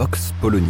Vox 0.00 0.32
Polony. 0.40 0.66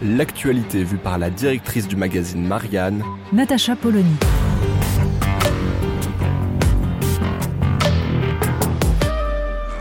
L'actualité 0.00 0.82
vue 0.82 0.96
par 0.96 1.18
la 1.18 1.28
directrice 1.28 1.86
du 1.86 1.94
magazine 1.94 2.48
Marianne, 2.48 3.04
Natacha 3.34 3.76
Polony. 3.76 4.16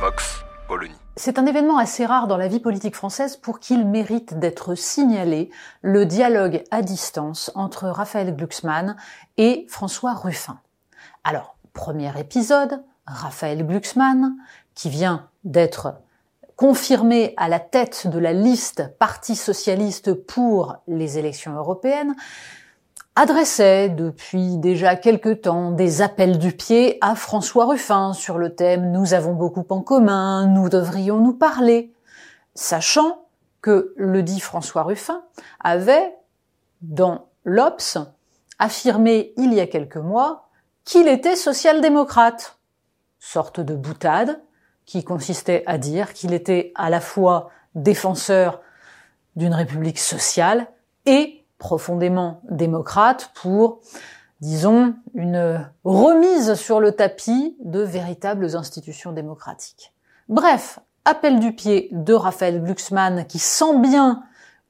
Vox 0.02 0.43
Polony. 0.67 0.91
C'est 1.16 1.39
un 1.39 1.45
événement 1.45 1.77
assez 1.77 2.05
rare 2.05 2.27
dans 2.27 2.35
la 2.35 2.49
vie 2.49 2.59
politique 2.59 2.97
française 2.97 3.38
pour 3.38 3.61
qu'il 3.61 3.88
mérite 3.88 4.38
d'être 4.38 4.75
signalé, 4.75 5.52
le 5.83 6.05
dialogue 6.05 6.63
à 6.69 6.81
distance 6.81 7.49
entre 7.55 7.88
Raphaël 7.88 8.35
Glucksmann 8.35 8.97
et 9.38 9.66
François 9.69 10.16
Ruffin. 10.16 10.59
Alors, 11.23 11.55
premier 11.71 12.11
épisode, 12.19 12.83
Raphaël 13.09 13.65
Glucksmann, 13.65 14.35
qui 14.75 14.89
vient 14.89 15.27
d'être 15.43 15.95
confirmé 16.55 17.33
à 17.38 17.47
la 17.47 17.59
tête 17.59 18.07
de 18.07 18.19
la 18.19 18.33
liste 18.33 18.95
Parti 18.99 19.35
socialiste 19.35 20.13
pour 20.13 20.77
les 20.88 21.17
élections 21.17 21.53
européennes, 21.53 22.16
adressait 23.16 23.89
depuis 23.89 24.57
déjà 24.57 24.95
quelque 24.95 25.33
temps 25.33 25.71
des 25.71 26.01
appels 26.01 26.38
du 26.38 26.51
pied 26.51 26.97
à 27.01 27.16
François 27.16 27.66
Ruffin 27.66 28.13
sur 28.13 28.38
le 28.38 28.55
thème 28.55 28.91
Nous 28.91 29.13
avons 29.13 29.33
beaucoup 29.33 29.66
en 29.69 29.81
commun, 29.81 30.47
nous 30.47 30.69
devrions 30.69 31.17
nous 31.17 31.33
parler, 31.33 31.94
sachant 32.55 33.25
que 33.61 33.94
le 33.97 34.23
dit 34.23 34.39
François 34.39 34.83
Ruffin 34.83 35.23
avait, 35.59 36.13
dans 36.81 37.27
l'Obs, 37.44 37.97
affirmé 38.57 39.33
il 39.38 39.53
y 39.53 39.59
a 39.59 39.67
quelques 39.67 39.97
mois 39.97 40.49
qu'il 40.85 41.07
était 41.07 41.35
social-démocrate. 41.35 42.58
Sorte 43.20 43.59
de 43.59 43.75
boutade 43.75 44.42
qui 44.86 45.03
consistait 45.03 45.64
à 45.67 45.78
dire 45.78 46.14
qu'il 46.14 46.34
était 46.34 46.72
à 46.75 46.89
la 46.89 47.02
fois 47.02 47.50
défenseur 47.75 48.62
d'une 49.36 49.53
république 49.53 50.00
sociale 50.00 50.67
et 51.06 51.45
profondément 51.58 52.42
démocrate 52.50 53.31
pour, 53.36 53.81
disons, 54.42 54.95
une 55.14 55.70
remise 55.84 56.56
sur 56.56 56.80
le 56.80 56.94
tapis 56.94 57.56
de 57.64 57.81
véritables 57.81 58.56
institutions 58.56 59.12
démocratiques. 59.12 59.94
Bref, 60.28 60.80
appel 61.06 61.40
du 61.40 61.53
pied 61.53 61.90
de 61.92 62.14
Raphaël 62.14 62.64
Glucksmann 62.64 63.25
qui 63.28 63.40
sent 63.40 63.78
bien 63.80 64.23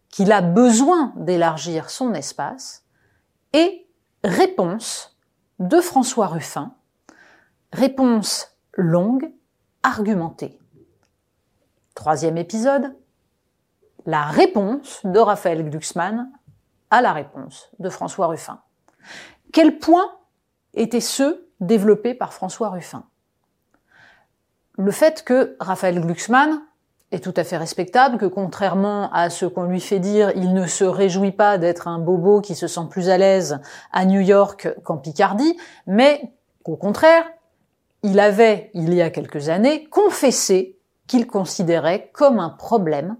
qu'il 0.10 0.32
a 0.32 0.42
besoin 0.42 1.14
d'élargir 1.16 1.90
son 1.90 2.14
espace 2.14 2.84
et 3.54 3.88
réponse 4.24 5.18
de 5.60 5.82
François 5.82 6.28
Ruffin, 6.28 6.74
réponse 7.72 8.56
longue, 8.74 9.32
argumentée. 9.84 10.58
Troisième 11.96 12.38
épisode, 12.38 12.96
la 14.06 14.24
réponse 14.24 15.02
de 15.04 15.20
Raphaël 15.20 15.70
Glucksmann 15.70 16.32
à 16.90 17.02
la 17.02 17.14
réponse 17.14 17.70
de 17.80 17.90
François 17.90 18.28
Ruffin. 18.28 18.62
Quels 19.54 19.78
points 19.78 20.12
étaient 20.74 21.02
ceux 21.02 21.50
développés 21.60 22.14
par 22.14 22.34
François 22.34 22.70
Ruffin? 22.70 23.06
Le 24.78 24.92
fait 24.92 25.24
que 25.24 25.56
Raphaël 25.60 26.00
Glucksmann 26.00 26.62
est 27.12 27.24
tout 27.24 27.34
à 27.36 27.44
fait 27.44 27.58
respectable, 27.58 28.18
que 28.18 28.26
contrairement 28.26 29.12
à 29.12 29.30
ce 29.30 29.46
qu'on 29.46 29.64
lui 29.64 29.82
fait 29.82 30.00
dire, 30.00 30.32
il 30.36 30.54
ne 30.54 30.68
se 30.68 30.84
réjouit 30.84 31.32
pas 31.32 31.58
d'être 31.58 31.88
un 31.88 32.00
bobo 32.00 32.40
qui 32.40 32.56
se 32.56 32.68
sent 32.68 32.88
plus 32.90 33.10
à 33.10 33.18
l'aise 33.18 33.60
à 33.92 34.06
New 34.06 34.22
York 34.22 34.70
qu'en 34.84 34.98
Picardie, 34.98 35.58
mais 35.88 36.34
qu'au 36.64 36.78
contraire, 36.78 37.26
il 38.04 38.20
avait, 38.20 38.72
il 38.74 38.94
y 38.94 39.02
a 39.02 39.10
quelques 39.10 39.50
années, 39.50 39.86
confessé 39.86 40.78
qu'il 41.08 41.28
considérait 41.28 42.12
comme 42.14 42.40
un 42.40 42.50
problème 42.50 43.18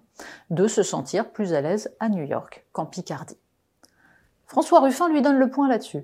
de 0.50 0.68
se 0.68 0.84
sentir 0.84 1.32
plus 1.32 1.54
à 1.54 1.62
l'aise 1.62 1.96
à 2.00 2.10
New 2.10 2.24
York 2.24 2.66
qu'en 2.72 2.86
Picardie. 2.86 3.38
François 4.46 4.80
Ruffin 4.80 5.10
lui 5.10 5.22
donne 5.22 5.38
le 5.38 5.50
point 5.50 5.68
là-dessus. 5.68 6.04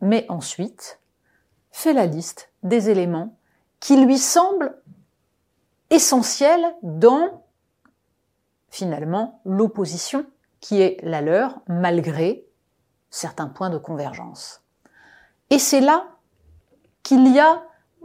Mais 0.00 0.26
ensuite, 0.28 1.00
fait 1.70 1.92
la 1.92 2.06
liste 2.06 2.50
des 2.62 2.90
éléments 2.90 3.36
qui 3.80 3.96
lui 3.96 4.18
semblent 4.18 4.76
essentiels 5.90 6.74
dans, 6.82 7.44
finalement, 8.70 9.40
l'opposition 9.44 10.26
qui 10.60 10.80
est 10.80 10.98
la 11.02 11.20
leur, 11.20 11.60
malgré 11.68 12.46
certains 13.10 13.48
points 13.48 13.70
de 13.70 13.78
convergence. 13.78 14.62
Et 15.50 15.58
c'est 15.58 15.80
là 15.80 16.06
qu'il 17.02 17.28
y 17.28 17.38
a 17.38 17.62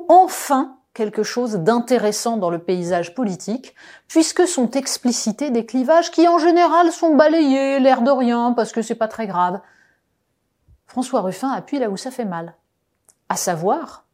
enfin 0.09 0.75
quelque 0.93 1.23
chose 1.23 1.53
d'intéressant 1.53 2.35
dans 2.35 2.49
le 2.49 2.59
paysage 2.59 3.15
politique, 3.15 3.73
puisque 4.09 4.45
sont 4.45 4.71
explicités 4.71 5.49
des 5.49 5.65
clivages 5.65 6.11
qui 6.11 6.27
en 6.27 6.39
général 6.39 6.91
sont 6.91 7.15
balayés, 7.15 7.79
l'air 7.79 8.01
de 8.01 8.11
rien, 8.11 8.51
parce 8.51 8.73
que 8.73 8.81
c'est 8.81 8.95
pas 8.95 9.07
très 9.07 9.27
grave. 9.27 9.61
François 10.87 11.21
Ruffin 11.21 11.51
appuie 11.51 11.79
là 11.79 11.89
où 11.89 11.95
ça 11.95 12.11
fait 12.11 12.25
mal. 12.25 12.55
À 13.29 13.37
savoir, 13.37 14.05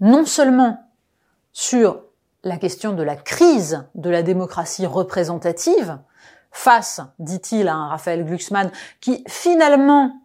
non 0.00 0.24
seulement 0.24 0.90
sur 1.52 2.02
la 2.42 2.56
question 2.56 2.94
de 2.94 3.02
la 3.02 3.14
crise 3.14 3.84
de 3.94 4.10
la 4.10 4.22
démocratie 4.22 4.86
représentative, 4.86 5.98
face, 6.50 7.00
dit-il 7.18 7.68
à 7.68 7.74
un 7.74 7.88
Raphaël 7.88 8.24
Glucksmann, 8.24 8.72
qui 9.00 9.22
finalement 9.28 10.20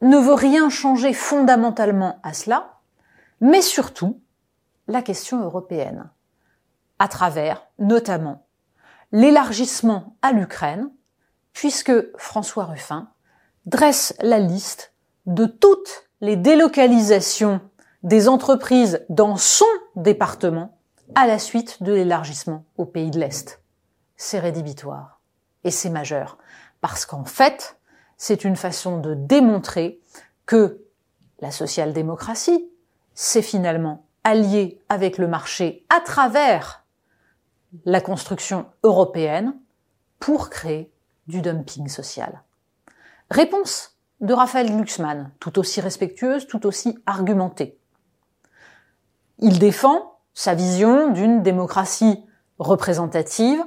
ne 0.00 0.16
veut 0.16 0.34
rien 0.34 0.70
changer 0.70 1.12
fondamentalement 1.12 2.18
à 2.22 2.32
cela, 2.32 2.78
mais 3.40 3.60
surtout 3.60 4.20
la 4.88 5.02
question 5.02 5.44
européenne, 5.44 6.10
à 6.98 7.06
travers 7.08 7.66
notamment 7.78 8.46
l'élargissement 9.12 10.16
à 10.22 10.32
l'Ukraine, 10.32 10.90
puisque 11.52 11.92
François 12.16 12.64
Ruffin 12.64 13.08
dresse 13.66 14.14
la 14.20 14.38
liste 14.38 14.94
de 15.26 15.46
toutes 15.46 16.08
les 16.20 16.36
délocalisations 16.36 17.60
des 18.02 18.28
entreprises 18.28 19.04
dans 19.08 19.36
son 19.36 19.66
département 19.96 20.78
à 21.14 21.26
la 21.26 21.38
suite 21.38 21.82
de 21.82 21.92
l'élargissement 21.92 22.64
aux 22.76 22.86
pays 22.86 23.10
de 23.10 23.18
l'Est. 23.18 23.62
C'est 24.16 24.38
rédhibitoire 24.38 25.20
et 25.64 25.70
c'est 25.70 25.90
majeur 25.90 26.38
parce 26.80 27.06
qu'en 27.06 27.24
fait, 27.24 27.78
c'est 28.16 28.44
une 28.44 28.56
façon 28.56 28.98
de 28.98 29.14
démontrer 29.14 30.00
que 30.46 30.84
la 31.40 31.50
social-démocratie, 31.50 32.68
c'est 33.14 33.42
finalement 33.42 34.07
allié 34.24 34.80
avec 34.88 35.18
le 35.18 35.28
marché 35.28 35.84
à 35.88 36.00
travers 36.00 36.84
la 37.84 38.00
construction 38.00 38.66
européenne 38.82 39.54
pour 40.18 40.50
créer 40.50 40.92
du 41.26 41.42
dumping 41.42 41.88
social. 41.88 42.42
Réponse 43.30 43.96
de 44.20 44.32
Raphaël 44.32 44.70
Glucksmann, 44.74 45.30
tout 45.38 45.58
aussi 45.58 45.80
respectueuse, 45.80 46.46
tout 46.46 46.66
aussi 46.66 46.98
argumentée. 47.06 47.78
Il 49.38 49.58
défend 49.58 50.18
sa 50.34 50.54
vision 50.54 51.10
d'une 51.10 51.42
démocratie 51.42 52.24
représentative 52.58 53.62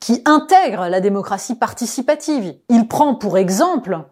qui 0.00 0.22
intègre 0.24 0.88
la 0.88 1.00
démocratie 1.00 1.54
participative. 1.54 2.58
Il 2.68 2.88
prend 2.88 3.14
pour 3.14 3.38
exemple 3.38 4.04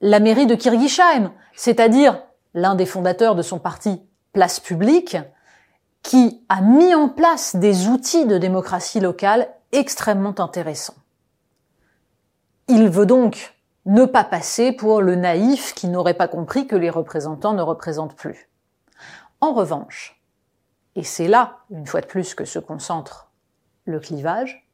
la 0.00 0.20
mairie 0.20 0.46
de 0.46 0.54
Kirgisheim, 0.54 1.32
c'est-à-dire 1.54 2.22
l'un 2.54 2.74
des 2.74 2.86
fondateurs 2.86 3.34
de 3.34 3.42
son 3.42 3.58
parti 3.58 4.02
place 4.32 4.60
publique 4.60 5.16
qui 6.02 6.44
a 6.48 6.60
mis 6.60 6.94
en 6.94 7.08
place 7.08 7.56
des 7.56 7.88
outils 7.88 8.26
de 8.26 8.38
démocratie 8.38 9.00
locale 9.00 9.48
extrêmement 9.72 10.38
intéressants. 10.40 10.96
Il 12.68 12.88
veut 12.88 13.06
donc 13.06 13.54
ne 13.86 14.04
pas 14.04 14.24
passer 14.24 14.72
pour 14.72 15.00
le 15.00 15.16
naïf 15.16 15.74
qui 15.74 15.88
n'aurait 15.88 16.14
pas 16.14 16.28
compris 16.28 16.66
que 16.66 16.76
les 16.76 16.90
représentants 16.90 17.54
ne 17.54 17.62
représentent 17.62 18.16
plus. 18.16 18.48
En 19.40 19.52
revanche, 19.52 20.22
et 20.94 21.02
c'est 21.02 21.28
là, 21.28 21.58
une 21.70 21.86
fois 21.86 22.00
de 22.00 22.06
plus, 22.06 22.34
que 22.34 22.44
se 22.44 22.58
concentre 22.58 23.30
le 23.84 23.98
clivage, 23.98 24.68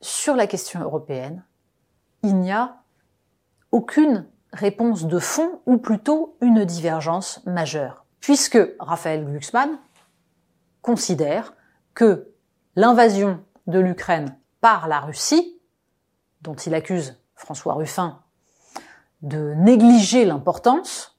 sur 0.00 0.36
la 0.36 0.46
question 0.46 0.80
européenne, 0.80 1.44
il 2.22 2.36
n'y 2.36 2.52
a 2.52 2.76
aucune 3.72 4.26
réponse 4.52 5.06
de 5.06 5.18
fond 5.18 5.60
ou 5.66 5.78
plutôt 5.78 6.36
une 6.40 6.64
divergence 6.64 7.44
majeure, 7.44 8.04
puisque 8.20 8.58
Raphaël 8.78 9.24
Glucksmann 9.24 9.78
considère 10.82 11.54
que 11.94 12.28
l'invasion 12.76 13.42
de 13.66 13.78
l'Ukraine 13.78 14.36
par 14.60 14.88
la 14.88 15.00
Russie, 15.00 15.60
dont 16.42 16.54
il 16.54 16.74
accuse 16.74 17.20
François 17.34 17.74
Ruffin 17.74 18.20
de 19.22 19.54
négliger 19.56 20.24
l'importance, 20.24 21.18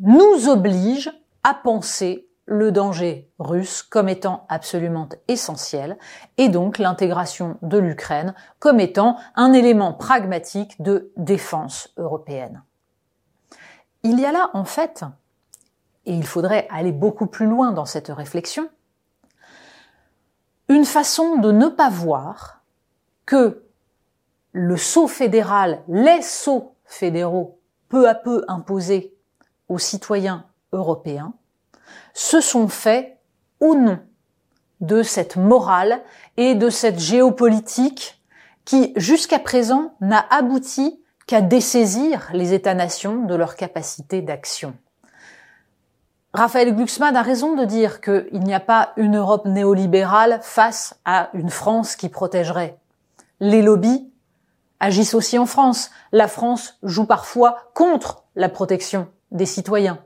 nous 0.00 0.48
oblige 0.48 1.10
à 1.44 1.54
penser 1.54 2.28
le 2.46 2.70
danger 2.70 3.30
russe 3.38 3.82
comme 3.82 4.08
étant 4.08 4.46
absolument 4.48 5.08
essentiel 5.28 5.98
et 6.38 6.48
donc 6.48 6.78
l'intégration 6.78 7.58
de 7.62 7.76
l'Ukraine 7.76 8.34
comme 8.60 8.78
étant 8.80 9.16
un 9.34 9.52
élément 9.52 9.92
pragmatique 9.92 10.80
de 10.80 11.12
défense 11.16 11.92
européenne. 11.96 12.62
Il 14.04 14.20
y 14.20 14.24
a 14.24 14.32
là 14.32 14.50
en 14.54 14.64
fait, 14.64 15.04
et 16.06 16.14
il 16.14 16.26
faudrait 16.26 16.66
aller 16.70 16.92
beaucoup 16.92 17.26
plus 17.26 17.46
loin 17.46 17.72
dans 17.72 17.84
cette 17.84 18.08
réflexion, 18.08 18.70
une 20.68 20.84
façon 20.84 21.36
de 21.36 21.52
ne 21.52 21.68
pas 21.68 21.90
voir 21.90 22.62
que 23.24 23.62
le 24.52 24.76
saut 24.76 25.08
fédéral, 25.08 25.82
les 25.88 26.22
sauts 26.22 26.74
fédéraux 26.84 27.58
peu 27.88 28.08
à 28.08 28.14
peu 28.14 28.44
imposés 28.48 29.14
aux 29.68 29.78
citoyens 29.78 30.46
européens, 30.72 31.34
se 32.14 32.40
sont 32.40 32.68
faits 32.68 33.18
au 33.60 33.74
nom 33.74 33.98
de 34.80 35.02
cette 35.02 35.36
morale 35.36 36.02
et 36.36 36.54
de 36.54 36.70
cette 36.70 36.98
géopolitique 36.98 38.22
qui, 38.64 38.92
jusqu'à 38.96 39.38
présent, 39.38 39.94
n'a 40.00 40.24
abouti 40.30 41.00
qu'à 41.26 41.40
dessaisir 41.40 42.28
les 42.32 42.52
États-nations 42.52 43.24
de 43.24 43.34
leur 43.34 43.56
capacité 43.56 44.22
d'action. 44.22 44.74
Raphaël 46.36 46.76
Glucksmann 46.76 47.16
a 47.16 47.22
raison 47.22 47.54
de 47.54 47.64
dire 47.64 48.02
qu'il 48.02 48.40
n'y 48.40 48.52
a 48.52 48.60
pas 48.60 48.92
une 48.98 49.16
Europe 49.16 49.46
néolibérale 49.46 50.38
face 50.42 50.94
à 51.06 51.30
une 51.32 51.48
France 51.48 51.96
qui 51.96 52.10
protégerait. 52.10 52.76
Les 53.40 53.62
lobbies 53.62 54.12
agissent 54.78 55.14
aussi 55.14 55.38
en 55.38 55.46
France. 55.46 55.90
La 56.12 56.28
France 56.28 56.76
joue 56.82 57.06
parfois 57.06 57.70
contre 57.72 58.24
la 58.34 58.50
protection 58.50 59.08
des 59.30 59.46
citoyens. 59.46 59.98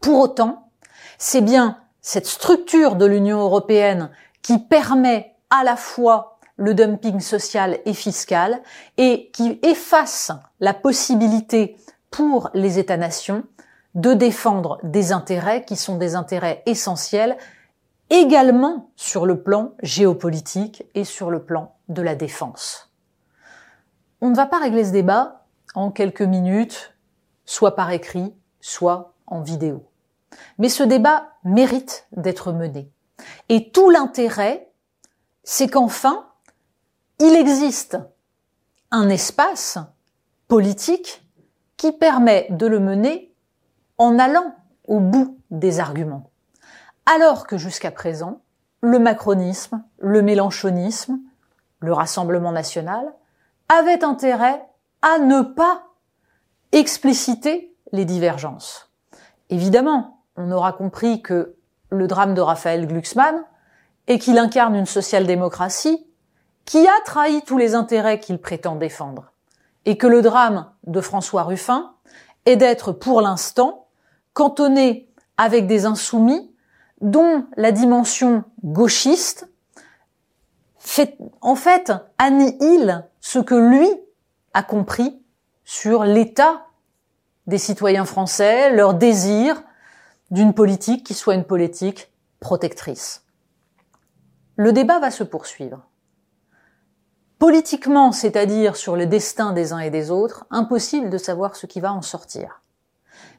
Pour 0.00 0.18
autant, 0.18 0.70
c'est 1.18 1.40
bien 1.40 1.78
cette 2.00 2.26
structure 2.26 2.96
de 2.96 3.06
l'Union 3.06 3.38
européenne 3.42 4.10
qui 4.42 4.58
permet 4.58 5.36
à 5.50 5.62
la 5.62 5.76
fois 5.76 6.40
le 6.56 6.74
dumping 6.74 7.20
social 7.20 7.78
et 7.84 7.94
fiscal 7.94 8.60
et 8.96 9.30
qui 9.32 9.60
efface 9.62 10.32
la 10.58 10.74
possibilité 10.74 11.76
pour 12.10 12.50
les 12.54 12.80
États-nations 12.80 13.44
de 13.94 14.14
défendre 14.14 14.78
des 14.82 15.12
intérêts 15.12 15.64
qui 15.64 15.76
sont 15.76 15.96
des 15.96 16.14
intérêts 16.14 16.62
essentiels 16.66 17.36
également 18.10 18.90
sur 18.96 19.26
le 19.26 19.42
plan 19.42 19.72
géopolitique 19.82 20.84
et 20.94 21.04
sur 21.04 21.30
le 21.30 21.44
plan 21.44 21.76
de 21.88 22.02
la 22.02 22.14
défense. 22.14 22.92
On 24.20 24.30
ne 24.30 24.36
va 24.36 24.46
pas 24.46 24.58
régler 24.58 24.84
ce 24.84 24.92
débat 24.92 25.46
en 25.74 25.90
quelques 25.90 26.22
minutes, 26.22 26.94
soit 27.44 27.74
par 27.74 27.90
écrit, 27.90 28.34
soit 28.60 29.14
en 29.26 29.40
vidéo. 29.40 29.84
Mais 30.58 30.68
ce 30.68 30.82
débat 30.82 31.30
mérite 31.44 32.06
d'être 32.12 32.52
mené. 32.52 32.90
Et 33.48 33.70
tout 33.70 33.90
l'intérêt, 33.90 34.70
c'est 35.44 35.68
qu'enfin, 35.68 36.28
il 37.18 37.34
existe 37.34 37.98
un 38.90 39.08
espace 39.08 39.78
politique 40.48 41.26
qui 41.76 41.92
permet 41.92 42.46
de 42.50 42.66
le 42.66 42.78
mener 42.78 43.31
en 44.02 44.18
allant 44.18 44.56
au 44.88 44.98
bout 44.98 45.38
des 45.52 45.78
arguments. 45.78 46.30
Alors 47.06 47.46
que 47.46 47.56
jusqu'à 47.56 47.92
présent, 47.92 48.42
le 48.80 48.98
macronisme, 48.98 49.84
le 49.98 50.22
mélanchonisme, 50.22 51.20
le 51.78 51.92
Rassemblement 51.92 52.50
national 52.50 53.14
avaient 53.68 54.02
intérêt 54.02 54.66
à 55.02 55.20
ne 55.20 55.42
pas 55.42 55.84
expliciter 56.72 57.76
les 57.92 58.04
divergences. 58.04 58.90
Évidemment, 59.50 60.24
on 60.36 60.50
aura 60.50 60.72
compris 60.72 61.22
que 61.22 61.54
le 61.90 62.08
drame 62.08 62.34
de 62.34 62.40
Raphaël 62.40 62.88
Glucksmann 62.88 63.44
est 64.08 64.18
qu'il 64.18 64.38
incarne 64.38 64.74
une 64.74 64.86
social-démocratie 64.86 66.04
qui 66.64 66.88
a 66.88 67.00
trahi 67.04 67.42
tous 67.42 67.56
les 67.56 67.76
intérêts 67.76 68.18
qu'il 68.18 68.40
prétend 68.40 68.74
défendre, 68.74 69.32
et 69.84 69.96
que 69.96 70.08
le 70.08 70.22
drame 70.22 70.72
de 70.88 71.00
François 71.00 71.44
Ruffin 71.44 71.94
est 72.46 72.56
d'être 72.56 72.90
pour 72.90 73.20
l'instant 73.20 73.81
cantonné 74.34 75.08
avec 75.36 75.66
des 75.66 75.86
insoumis 75.86 76.54
dont 77.00 77.46
la 77.56 77.72
dimension 77.72 78.44
gauchiste 78.62 79.48
fait, 80.78 81.16
en 81.40 81.54
fait, 81.54 81.92
annihile 82.18 83.08
ce 83.20 83.38
que 83.38 83.54
lui 83.54 83.88
a 84.54 84.62
compris 84.62 85.22
sur 85.64 86.04
l'état 86.04 86.66
des 87.46 87.58
citoyens 87.58 88.04
français, 88.04 88.70
leur 88.74 88.94
désir 88.94 89.62
d'une 90.30 90.54
politique 90.54 91.04
qui 91.04 91.14
soit 91.14 91.34
une 91.34 91.44
politique 91.44 92.12
protectrice. 92.40 93.24
Le 94.56 94.72
débat 94.72 94.98
va 94.98 95.10
se 95.10 95.24
poursuivre. 95.24 95.86
Politiquement, 97.38 98.12
c'est-à-dire 98.12 98.76
sur 98.76 98.96
le 98.96 99.06
destin 99.06 99.52
des 99.52 99.72
uns 99.72 99.80
et 99.80 99.90
des 99.90 100.10
autres, 100.10 100.46
impossible 100.50 101.10
de 101.10 101.18
savoir 101.18 101.56
ce 101.56 101.66
qui 101.66 101.80
va 101.80 101.92
en 101.92 102.02
sortir. 102.02 102.62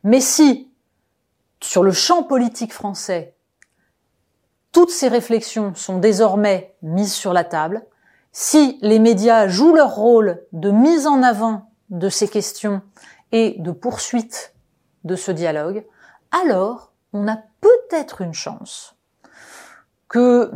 Mais 0.04 0.20
si, 0.20 0.73
sur 1.64 1.84
le 1.84 1.94
champ 1.94 2.24
politique 2.24 2.74
français, 2.74 3.36
toutes 4.74 4.90
ces 4.90 5.08
réflexions 5.08 5.74
sont 5.76 5.98
désormais 5.98 6.76
mises 6.82 7.14
sur 7.14 7.32
la 7.32 7.44
table, 7.44 7.86
si 8.32 8.80
les 8.82 9.00
médias 9.00 9.48
jouent 9.48 9.76
leur 9.76 9.96
rôle 9.96 10.44
de 10.52 10.72
mise 10.72 11.08
en 11.08 11.24
avant 11.24 11.72
de 11.90 12.10
ces 12.10 12.28
questions 12.28 12.82
et 13.32 13.56
de 13.60 13.72
poursuite 13.72 14.54
de 15.04 15.16
ce 15.16 15.32
dialogue, 15.32 15.86
alors 16.32 16.92
on 17.14 17.28
a 17.28 17.38
peut-être 17.62 18.22
une 18.22 18.34
chance 18.34 18.96
que 20.10 20.52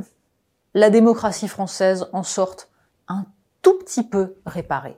la 0.73 0.89
démocratie 0.89 1.47
française 1.47 2.09
en 2.11 2.23
sorte 2.23 2.69
un 3.07 3.25
tout 3.61 3.77
petit 3.79 4.03
peu 4.03 4.35
réparée. 4.45 4.97